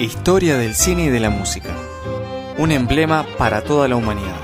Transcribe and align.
Historia 0.00 0.56
del 0.56 0.74
cine 0.74 1.04
y 1.04 1.08
de 1.08 1.20
la 1.20 1.30
música. 1.30 1.76
Un 2.58 2.72
emblema 2.72 3.26
para 3.38 3.62
toda 3.62 3.86
la 3.86 3.96
humanidad. 3.96 4.40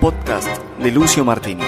Podcast 0.00 0.48
de 0.78 0.90
Lucio 0.90 1.24
Martini. 1.24 1.64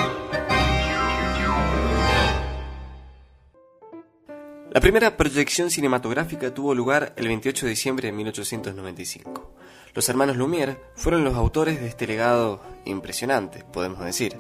La 4.70 4.80
primera 4.80 5.16
proyección 5.16 5.70
cinematográfica 5.70 6.54
tuvo 6.54 6.74
lugar 6.74 7.12
el 7.16 7.28
28 7.28 7.66
de 7.66 7.70
diciembre 7.70 8.06
de 8.06 8.12
1895. 8.12 9.52
Los 9.94 10.08
hermanos 10.08 10.38
Lumière 10.38 10.78
fueron 10.96 11.24
los 11.24 11.34
autores 11.34 11.78
de 11.78 11.88
este 11.88 12.06
legado 12.06 12.62
impresionante, 12.86 13.64
podemos 13.70 14.02
decir. 14.02 14.36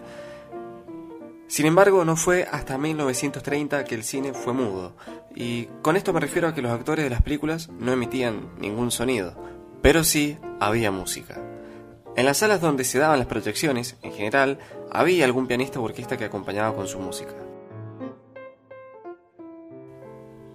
Sin 1.52 1.66
embargo, 1.66 2.06
no 2.06 2.16
fue 2.16 2.48
hasta 2.50 2.78
1930 2.78 3.84
que 3.84 3.94
el 3.94 4.04
cine 4.04 4.32
fue 4.32 4.54
mudo, 4.54 4.96
y 5.34 5.66
con 5.82 5.98
esto 5.98 6.14
me 6.14 6.20
refiero 6.20 6.48
a 6.48 6.54
que 6.54 6.62
los 6.62 6.72
actores 6.72 7.04
de 7.04 7.10
las 7.10 7.20
películas 7.20 7.68
no 7.78 7.92
emitían 7.92 8.48
ningún 8.58 8.90
sonido, 8.90 9.34
pero 9.82 10.02
sí 10.02 10.38
había 10.60 10.90
música. 10.90 11.42
En 12.16 12.24
las 12.24 12.38
salas 12.38 12.62
donde 12.62 12.84
se 12.84 12.98
daban 12.98 13.18
las 13.18 13.28
proyecciones, 13.28 13.98
en 14.00 14.14
general, 14.14 14.60
había 14.90 15.26
algún 15.26 15.46
pianista 15.46 15.78
o 15.78 15.82
orquesta 15.82 16.16
que 16.16 16.24
acompañaba 16.24 16.74
con 16.74 16.88
su 16.88 16.98
música. 16.98 17.34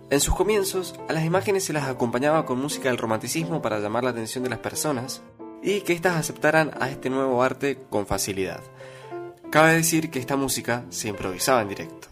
En 0.10 0.20
sus 0.20 0.34
comienzos, 0.34 0.96
a 1.08 1.14
las 1.14 1.26
imágenes 1.26 1.64
se 1.64 1.74
las 1.74 1.88
acompañaba 1.88 2.44
con 2.48 2.60
música 2.60 2.90
del 2.90 2.98
romanticismo 2.98 3.62
para 3.62 3.80
llamar 3.80 4.04
la 4.04 4.10
atención 4.10 4.44
de 4.44 4.50
las 4.50 4.60
personas 4.60 5.22
y 5.62 5.82
que 5.82 5.94
éstas 5.94 6.16
aceptaran 6.16 6.72
a 6.80 6.90
este 6.90 7.12
nuevo 7.12 7.44
arte 7.44 7.78
con 7.92 8.08
facilidad. 8.08 8.62
Cabe 9.58 9.74
decir 9.74 10.12
que 10.12 10.20
esta 10.20 10.36
música 10.36 10.86
se 10.90 11.08
improvisaba 11.08 11.64
en 11.64 11.70
directo. 11.70 12.10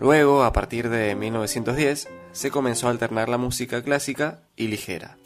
Luego, 0.00 0.42
a 0.42 0.52
partir 0.52 0.88
de 0.88 1.14
1910, 1.14 2.08
se 2.32 2.50
comenzó 2.50 2.88
a 2.88 2.90
alternar 2.90 3.28
la 3.28 3.38
música 3.38 3.84
clásica 3.84 4.40
y 4.56 4.66
ligera. 4.66 5.16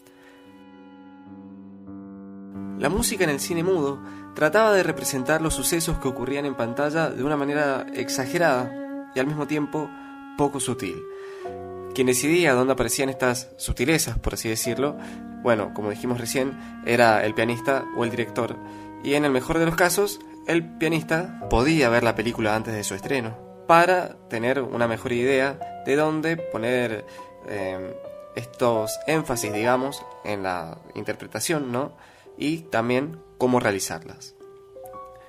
La 2.79 2.91
música 2.91 3.25
en 3.25 3.31
el 3.31 3.41
cine 3.41 3.65
mudo 3.65 4.03
trataba 4.35 4.75
de 4.75 4.83
representar 4.83 5.41
los 5.41 5.55
sucesos 5.55 5.97
que 5.97 6.09
ocurrían 6.09 6.45
en 6.45 6.57
pantalla 6.57 7.09
de 7.09 7.25
una 7.25 7.39
manera 7.39 7.87
exagerada 7.95 9.11
y 9.15 9.19
al 9.19 9.27
mismo 9.27 9.47
tiempo 9.47 9.89
poco 10.37 10.61
sutil 10.61 10.97
quien 11.95 12.09
decidía 12.09 12.53
dónde 12.53 12.75
aparecían 12.75 13.09
estas 13.09 13.49
sutilezas, 13.57 14.19
por 14.19 14.35
así 14.35 14.51
decirlo, 14.51 14.99
bueno, 15.43 15.73
como 15.73 15.89
dijimos 15.89 16.21
recién, 16.21 16.53
era 16.85 17.25
el 17.25 17.33
pianista 17.33 17.87
o 17.97 18.05
el 18.05 18.11
director. 18.11 18.55
Y 19.03 19.15
en 19.15 19.25
el 19.25 19.31
mejor 19.31 19.59
de 19.59 19.65
los 19.65 19.77
casos, 19.77 20.21
el 20.47 20.79
pianista 20.79 21.47
podía 21.51 21.89
ver 21.89 22.05
la 22.05 22.15
película 22.15 22.55
antes 22.55 22.75
de 22.75 22.85
su 22.85 22.95
estreno, 22.95 23.37
para 23.67 24.17
tener 24.29 24.61
una 24.63 24.87
mejor 24.87 25.13
idea 25.13 25.83
de 25.85 25.97
dónde 25.97 26.37
poner 26.37 27.05
em, 27.49 27.91
estos 28.35 28.99
énfasis, 29.07 29.53
digamos, 29.53 30.05
en 30.25 30.43
la 30.43 30.79
interpretación, 30.95 31.73
¿no? 31.73 31.93
Y 32.39 32.59
también 32.59 33.21
cómo 33.39 33.61
realizarlas. 33.61 34.35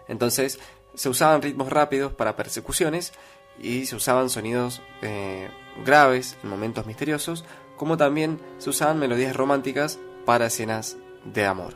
Entonces, 0.08 0.60
se 0.94 1.10
usaban 1.10 1.42
ritmos 1.42 1.70
rápidos 1.70 2.14
para 2.14 2.36
persecuciones 2.36 3.14
y 3.60 3.86
se 3.86 3.96
usaban 3.96 4.30
sonidos 4.30 4.82
eh, 5.02 5.50
graves 5.86 6.38
en 6.44 6.50
momentos 6.50 6.86
misteriosos, 6.86 7.46
como 7.76 7.98
también 7.98 8.40
se 8.58 8.70
usaban 8.70 9.00
melodías 9.00 9.36
románticas 9.36 10.00
para 10.26 10.48
escenas 10.48 10.98
de 11.24 11.46
amor. 11.46 11.76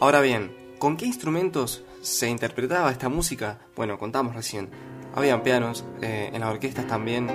Ahora 0.00 0.20
bien, 0.20 0.61
¿con 0.82 0.96
qué 0.96 1.06
instrumentos 1.06 1.84
se 2.00 2.28
interpretaba 2.28 2.90
esta 2.90 3.08
música? 3.08 3.60
Bueno, 3.76 4.00
contamos 4.00 4.34
recién. 4.34 4.68
Habían 5.14 5.44
pianos, 5.44 5.84
eh, 6.00 6.30
en 6.32 6.40
las 6.40 6.50
orquestas 6.50 6.88
también 6.88 7.28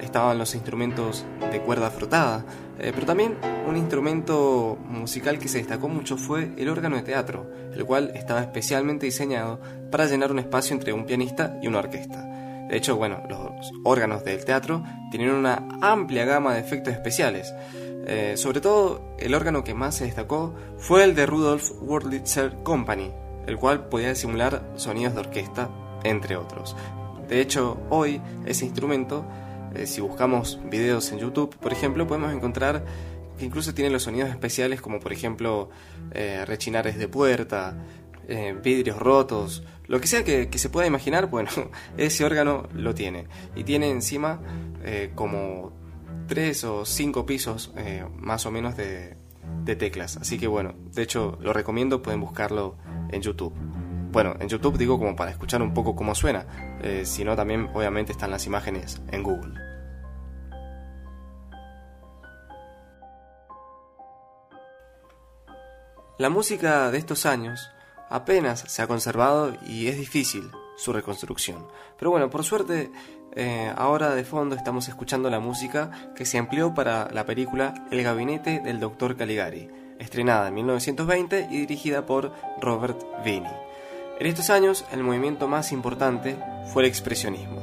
estaban 0.00 0.38
los 0.38 0.56
instrumentos 0.56 1.24
de 1.52 1.60
cuerda 1.60 1.92
frotada, 1.92 2.44
eh, 2.80 2.90
pero 2.92 3.06
también 3.06 3.36
un 3.68 3.76
instrumento 3.76 4.76
musical 4.88 5.38
que 5.38 5.46
se 5.46 5.58
destacó 5.58 5.88
mucho 5.88 6.16
fue 6.16 6.52
el 6.56 6.68
órgano 6.68 6.96
de 6.96 7.02
teatro, 7.02 7.48
el 7.72 7.84
cual 7.84 8.10
estaba 8.16 8.40
especialmente 8.40 9.06
diseñado 9.06 9.60
para 9.92 10.06
llenar 10.06 10.32
un 10.32 10.40
espacio 10.40 10.74
entre 10.74 10.92
un 10.92 11.06
pianista 11.06 11.60
y 11.62 11.68
una 11.68 11.78
orquesta. 11.78 12.24
De 12.68 12.76
hecho, 12.76 12.96
bueno, 12.96 13.22
los 13.28 13.70
órganos 13.84 14.24
del 14.24 14.44
teatro 14.44 14.82
tienen 15.12 15.30
una 15.30 15.64
amplia 15.80 16.24
gama 16.24 16.54
de 16.54 16.60
efectos 16.60 16.92
especiales. 16.92 17.54
Eh, 18.06 18.36
sobre 18.36 18.60
todo, 18.60 19.14
el 19.18 19.34
órgano 19.34 19.62
que 19.62 19.74
más 19.74 19.96
se 19.96 20.04
destacó 20.04 20.54
fue 20.78 21.04
el 21.04 21.14
de 21.14 21.26
Rudolf 21.26 21.70
Wurlitzer 21.80 22.62
Company, 22.62 23.12
el 23.46 23.56
cual 23.56 23.88
podía 23.88 24.14
simular 24.14 24.62
sonidos 24.76 25.14
de 25.14 25.20
orquesta, 25.20 25.70
entre 26.04 26.36
otros. 26.36 26.76
De 27.28 27.40
hecho, 27.40 27.78
hoy 27.90 28.20
ese 28.46 28.64
instrumento 28.64 29.24
eh, 29.74 29.86
si 29.86 30.00
buscamos 30.00 30.58
videos 30.64 31.12
en 31.12 31.18
YouTube, 31.18 31.56
por 31.56 31.72
ejemplo, 31.72 32.06
podemos 32.06 32.32
encontrar 32.32 32.84
que 33.38 33.44
incluso 33.44 33.72
tiene 33.74 33.90
los 33.90 34.02
sonidos 34.02 34.30
especiales 34.30 34.80
como 34.80 34.98
por 35.00 35.12
ejemplo 35.12 35.70
eh, 36.10 36.44
rechinares 36.44 36.98
de 36.98 37.08
puerta, 37.08 37.76
vidrios 38.62 38.96
rotos, 38.96 39.64
lo 39.88 40.00
que 40.00 40.06
sea 40.06 40.22
que, 40.22 40.48
se 40.56 40.68
pueda 40.70 40.86
imaginar, 40.86 41.26
bueno, 41.30 41.50
ese 41.96 42.24
órgano 42.24 42.68
lo 42.74 42.94
tiene. 42.94 43.26
Y 43.56 43.64
tiene 43.64 43.90
encima 43.90 44.40
como 45.16 45.79
tres 46.26 46.64
o 46.64 46.84
cinco 46.84 47.26
pisos 47.26 47.72
más 48.18 48.46
o 48.46 48.50
menos 48.50 48.76
de, 48.76 49.16
de 49.64 49.76
teclas. 49.76 50.16
Así 50.16 50.38
que 50.38 50.46
bueno, 50.46 50.74
de 50.92 51.02
hecho 51.02 51.38
lo 51.40 51.52
recomiendo, 51.52 52.02
pueden 52.02 52.20
buscarlo 52.20 52.76
en 53.10 53.22
YouTube. 53.22 53.54
Bueno, 54.12 54.34
en 54.40 54.48
YouTube 54.48 54.76
digo 54.76 54.98
como 54.98 55.14
para 55.14 55.30
escuchar 55.30 55.62
un 55.62 55.72
poco 55.72 55.94
cómo 55.94 56.14
suena, 56.14 56.78
eh, 56.82 57.04
si 57.04 57.24
no 57.24 57.36
también 57.36 57.70
obviamente 57.74 58.12
están 58.12 58.30
las 58.30 58.46
imágenes 58.46 59.00
en 59.08 59.22
Google. 59.22 59.54
La 66.18 66.28
música 66.28 66.90
de 66.90 66.98
estos 66.98 67.24
años 67.24 67.70
apenas 68.10 68.60
se 68.60 68.82
ha 68.82 68.86
conservado 68.86 69.56
y 69.66 69.86
es 69.86 69.96
difícil 69.96 70.50
su 70.80 70.92
reconstrucción. 70.92 71.66
Pero 71.98 72.10
bueno, 72.10 72.30
por 72.30 72.42
suerte, 72.42 72.90
eh, 73.36 73.72
ahora 73.76 74.14
de 74.14 74.24
fondo 74.24 74.56
estamos 74.56 74.88
escuchando 74.88 75.28
la 75.28 75.38
música 75.38 75.90
que 76.16 76.24
se 76.24 76.38
amplió 76.38 76.72
para 76.72 77.10
la 77.12 77.26
película 77.26 77.86
El 77.90 78.02
gabinete 78.02 78.60
del 78.60 78.80
Dr. 78.80 79.16
Caligari, 79.16 79.68
estrenada 79.98 80.48
en 80.48 80.54
1920 80.54 81.48
y 81.50 81.58
dirigida 81.58 82.06
por 82.06 82.32
Robert 82.60 82.98
Vini. 83.22 83.46
En 84.18 84.26
estos 84.26 84.48
años, 84.48 84.86
el 84.92 85.02
movimiento 85.02 85.48
más 85.48 85.70
importante 85.72 86.36
fue 86.72 86.82
el 86.82 86.88
expresionismo. 86.88 87.60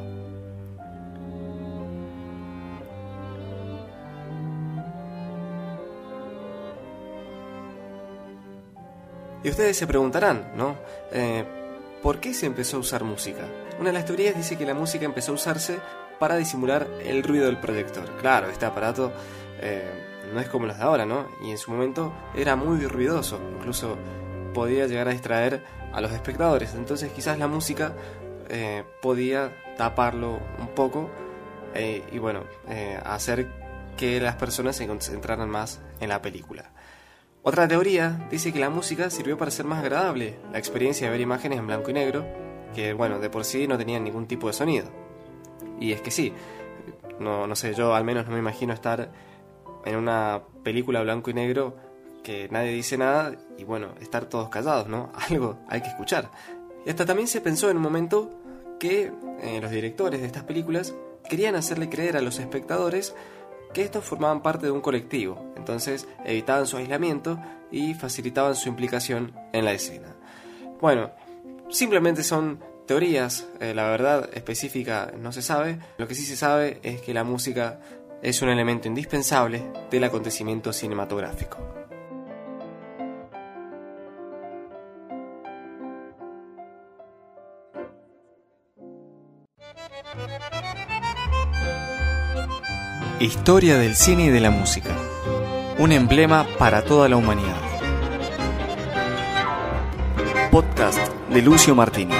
Y 9.43 9.49
ustedes 9.49 9.77
se 9.77 9.87
preguntarán, 9.87 10.51
¿no? 10.55 10.75
Eh, 11.11 11.56
¿Por 12.01 12.19
qué 12.19 12.33
se 12.33 12.45
empezó 12.45 12.77
a 12.77 12.79
usar 12.81 13.03
música? 13.03 13.47
Una 13.79 13.89
de 13.89 13.93
las 13.93 14.05
teorías 14.05 14.35
dice 14.35 14.57
que 14.57 14.65
la 14.65 14.73
música 14.73 15.05
empezó 15.05 15.31
a 15.31 15.35
usarse 15.35 15.79
para 16.19 16.35
disimular 16.35 16.87
el 17.03 17.23
ruido 17.23 17.45
del 17.47 17.59
proyector. 17.59 18.05
Claro, 18.19 18.49
este 18.49 18.65
aparato 18.65 19.11
eh, 19.59 19.83
no 20.33 20.39
es 20.39 20.47
como 20.47 20.67
los 20.67 20.77
de 20.77 20.83
ahora, 20.83 21.05
¿no? 21.05 21.27
Y 21.43 21.51
en 21.51 21.57
su 21.57 21.71
momento 21.71 22.13
era 22.35 22.55
muy 22.55 22.85
ruidoso, 22.85 23.39
incluso 23.57 23.97
podía 24.53 24.85
llegar 24.87 25.07
a 25.07 25.11
distraer 25.11 25.63
a 25.91 26.01
los 26.01 26.11
espectadores. 26.11 26.75
Entonces 26.75 27.11
quizás 27.11 27.39
la 27.39 27.47
música 27.47 27.93
eh, 28.49 28.83
podía 29.01 29.51
taparlo 29.75 30.39
un 30.59 30.69
poco 30.69 31.09
eh, 31.73 32.03
y 32.11 32.19
bueno, 32.19 32.43
hacer 33.05 33.47
que 33.97 34.19
las 34.19 34.35
personas 34.35 34.75
se 34.75 34.87
concentraran 34.87 35.49
más 35.49 35.81
en 35.99 36.09
la 36.09 36.21
película. 36.21 36.71
Otra 37.47 37.65
teoría 37.65 38.27
dice 38.29 38.51
que 38.51 38.59
la 38.59 38.69
música 38.69 39.09
sirvió 39.09 39.37
para 39.37 39.47
hacer 39.47 39.65
más 39.65 39.79
agradable 39.79 40.37
la 40.51 40.57
experiencia 40.57 41.07
de 41.07 41.11
ver 41.11 41.21
imágenes 41.21 41.59
en 41.59 41.65
blanco 41.65 41.89
y 41.89 41.93
negro, 41.93 42.27
que 42.75 42.91
bueno, 42.91 43.19
de 43.19 43.29
por 43.29 43.45
sí 43.45 43.69
no 43.69 43.77
tenían 43.77 44.03
ningún 44.03 44.27
tipo 44.27 44.47
de 44.47 44.53
sonido. 44.53 44.89
Y 45.79 45.93
es 45.93 46.01
que 46.01 46.11
sí, 46.11 46.33
no, 47.21 47.47
no 47.47 47.55
sé, 47.55 47.73
yo 47.73 47.95
al 47.95 48.03
menos 48.03 48.25
no 48.25 48.33
me 48.33 48.39
imagino 48.39 48.73
estar 48.73 49.13
en 49.85 49.95
una 49.95 50.41
película 50.61 51.01
blanco 51.03 51.29
y 51.29 51.35
negro 51.35 51.77
que 52.21 52.49
nadie 52.49 52.73
dice 52.73 52.97
nada 52.97 53.37
y 53.57 53.63
bueno, 53.63 53.95
estar 54.01 54.25
todos 54.25 54.49
callados, 54.49 54.89
¿no? 54.89 55.13
Algo 55.29 55.57
hay 55.69 55.79
que 55.79 55.87
escuchar. 55.87 56.29
Y 56.85 56.89
hasta 56.89 57.05
también 57.05 57.29
se 57.29 57.39
pensó 57.39 57.69
en 57.69 57.77
un 57.77 57.83
momento 57.83 58.29
que 58.77 59.13
eh, 59.39 59.59
los 59.61 59.71
directores 59.71 60.19
de 60.19 60.27
estas 60.27 60.43
películas 60.43 60.93
querían 61.29 61.55
hacerle 61.55 61.87
creer 61.87 62.17
a 62.17 62.21
los 62.21 62.39
espectadores 62.39 63.15
que 63.73 63.83
estos 63.83 64.03
formaban 64.03 64.41
parte 64.41 64.65
de 64.65 64.71
un 64.71 64.81
colectivo, 64.81 65.53
entonces 65.55 66.07
evitaban 66.25 66.67
su 66.67 66.77
aislamiento 66.77 67.39
y 67.71 67.93
facilitaban 67.93 68.55
su 68.55 68.69
implicación 68.69 69.33
en 69.53 69.65
la 69.65 69.73
escena. 69.73 70.15
Bueno, 70.81 71.11
simplemente 71.69 72.23
son 72.23 72.59
teorías, 72.85 73.47
eh, 73.59 73.73
la 73.73 73.89
verdad 73.89 74.29
específica 74.33 75.11
no 75.19 75.31
se 75.31 75.41
sabe, 75.41 75.79
lo 75.97 76.07
que 76.07 76.15
sí 76.15 76.23
se 76.23 76.37
sabe 76.37 76.79
es 76.83 77.01
que 77.01 77.13
la 77.13 77.23
música 77.23 77.79
es 78.21 78.41
un 78.41 78.49
elemento 78.49 78.87
indispensable 78.87 79.63
del 79.91 80.03
acontecimiento 80.03 80.73
cinematográfico. 80.73 81.57
Historia 93.19 93.79
del 93.79 93.95
cine 93.95 94.25
y 94.25 94.29
de 94.29 94.39
la 94.39 94.51
música. 94.51 94.95
Un 95.79 95.91
emblema 95.91 96.45
para 96.59 96.83
toda 96.83 97.09
la 97.09 97.17
humanidad. 97.17 97.59
Podcast 100.51 100.99
de 101.27 101.41
Lucio 101.41 101.73
Martini. 101.73 102.13